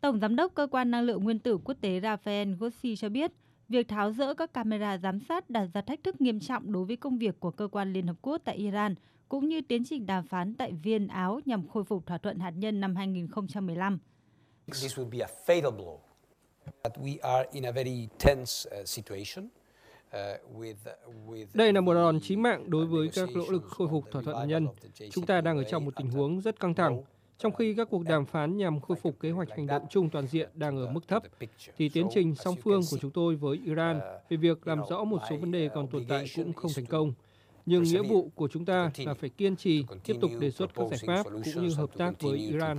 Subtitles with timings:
[0.00, 3.32] Tổng Giám đốc Cơ quan Năng lượng Nguyên tử Quốc tế Rafael Grossi cho biết,
[3.68, 6.96] việc tháo rỡ các camera giám sát đặt ra thách thức nghiêm trọng đối với
[6.96, 8.94] công việc của cơ quan Liên Hợp Quốc tại Iran,
[9.28, 12.50] cũng như tiến trình đàm phán tại Viên, Áo nhằm khôi phục thỏa thuận hạt
[12.50, 13.98] nhân năm 2015.
[14.66, 15.98] This would be a fatal blow.
[16.82, 19.48] We are in a very tense uh, situation.
[21.54, 24.36] Đây là một đòn chí mạng đối với các nỗ lực khôi phục thỏa thuận
[24.36, 24.66] hạt nhân.
[25.10, 27.02] Chúng ta đang ở trong một tình huống rất căng thẳng.
[27.42, 30.26] Trong khi các cuộc đàm phán nhằm khôi phục kế hoạch hành động chung toàn
[30.26, 31.22] diện đang ở mức thấp,
[31.76, 35.18] thì tiến trình song phương của chúng tôi với Iran về việc làm rõ một
[35.30, 37.12] số vấn đề còn tồn tại cũng không thành công.
[37.66, 40.84] Nhưng nghĩa vụ của chúng ta là phải kiên trì, tiếp tục đề xuất các
[40.90, 42.78] giải pháp cũng như hợp tác với Iran.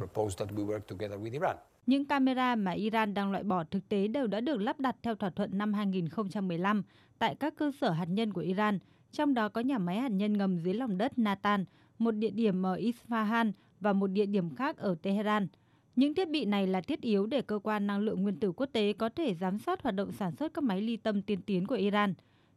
[1.86, 5.16] Những camera mà Iran đang loại bỏ thực tế đều đã được lắp đặt theo
[5.16, 6.84] thỏa thuận năm 2015
[7.20, 8.80] tại các cơ sở hạt nhân của Iran,
[9.12, 11.66] trong đó có nhà máy hạt nhân ngầm dưới lòng đất Natan,
[12.00, 15.48] một địa điểm ở Isfahan và một địa điểm khác ở Tehran.
[15.96, 18.70] Những thiết bị này là thiết yếu để cơ quan năng lượng nguyên tử quốc
[18.74, 21.68] tế có thể giám sát hoạt động sản xuất các máy ly tâm tiên tiến
[21.68, 22.14] của Iran.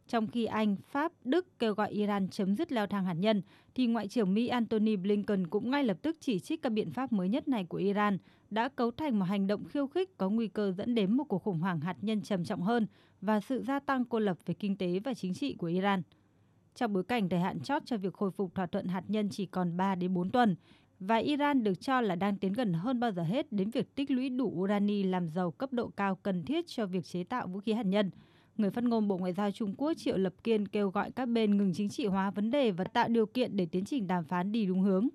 [0.07, 3.41] Trong khi Anh, Pháp, Đức kêu gọi Iran chấm dứt leo thang hạt nhân,
[3.75, 7.11] thì Ngoại trưởng Mỹ Antony Blinken cũng ngay lập tức chỉ trích các biện pháp
[7.11, 8.17] mới nhất này của Iran
[8.49, 11.43] đã cấu thành một hành động khiêu khích có nguy cơ dẫn đến một cuộc
[11.43, 12.87] khủng hoảng hạt nhân trầm trọng hơn
[13.21, 16.01] và sự gia tăng cô lập về kinh tế và chính trị của Iran.
[16.75, 19.45] Trong bối cảnh thời hạn chót cho việc khôi phục thỏa thuận hạt nhân chỉ
[19.45, 20.55] còn 3 đến 4 tuần,
[20.99, 24.11] và Iran được cho là đang tiến gần hơn bao giờ hết đến việc tích
[24.11, 27.59] lũy đủ urani làm giàu cấp độ cao cần thiết cho việc chế tạo vũ
[27.59, 28.11] khí hạt nhân.
[28.57, 31.57] Người phát ngôn Bộ Ngoại giao Trung Quốc Triệu Lập Kiên kêu gọi các bên
[31.57, 34.51] ngừng chính trị hóa vấn đề và tạo điều kiện để tiến trình đàm phán
[34.51, 35.07] đi đúng hướng.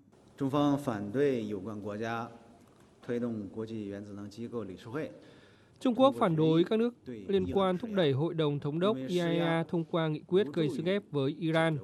[5.81, 9.65] Trung Quốc phản đối các nước liên quan thúc đẩy Hội đồng Thống đốc IAEA
[9.69, 11.79] thông qua nghị quyết gây sức ép với Iran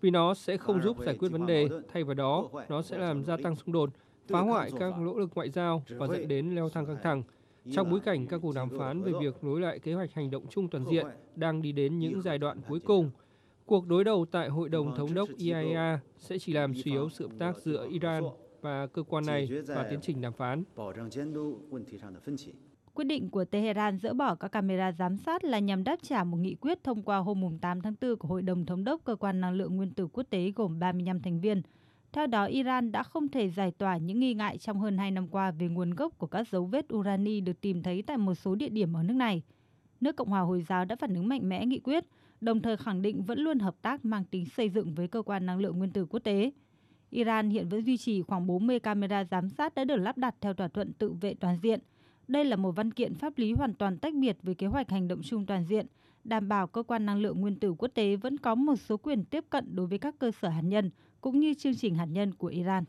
[0.00, 3.24] vì nó sẽ không giúp giải quyết vấn đề, thay vào đó, nó sẽ làm
[3.24, 3.90] gia tăng xung đột,
[4.28, 7.22] phá hoại các nỗ lực ngoại giao và dẫn đến leo thang căng thẳng.
[7.72, 10.46] Trong bối cảnh các cuộc đàm phán về việc nối lại kế hoạch hành động
[10.50, 13.10] chung toàn diện đang đi đến những giai đoạn cuối cùng,
[13.66, 17.28] cuộc đối đầu tại Hội đồng Thống đốc IAEA sẽ chỉ làm suy yếu sự
[17.28, 18.24] hợp tác giữa Iran
[18.60, 20.64] và cơ quan này và tiến trình đàm phán.
[22.98, 26.36] Quyết định của Tehran dỡ bỏ các camera giám sát là nhằm đáp trả một
[26.36, 29.40] nghị quyết thông qua hôm 8 tháng 4 của Hội đồng Thống đốc Cơ quan
[29.40, 31.62] Năng lượng Nguyên tử Quốc tế gồm 35 thành viên.
[32.12, 35.28] Theo đó, Iran đã không thể giải tỏa những nghi ngại trong hơn 2 năm
[35.28, 38.54] qua về nguồn gốc của các dấu vết urani được tìm thấy tại một số
[38.54, 39.42] địa điểm ở nước này.
[40.00, 42.04] Nước Cộng hòa Hồi giáo đã phản ứng mạnh mẽ nghị quyết,
[42.40, 45.46] đồng thời khẳng định vẫn luôn hợp tác mang tính xây dựng với Cơ quan
[45.46, 46.50] Năng lượng Nguyên tử Quốc tế.
[47.10, 50.54] Iran hiện vẫn duy trì khoảng 40 camera giám sát đã được lắp đặt theo
[50.54, 51.80] thỏa thuận tự vệ toàn diện–
[52.28, 55.08] đây là một văn kiện pháp lý hoàn toàn tách biệt với kế hoạch hành
[55.08, 55.86] động chung toàn diện,
[56.24, 59.24] đảm bảo cơ quan năng lượng nguyên tử quốc tế vẫn có một số quyền
[59.24, 60.90] tiếp cận đối với các cơ sở hạt nhân
[61.20, 62.84] cũng như chương trình hạt nhân của Iran.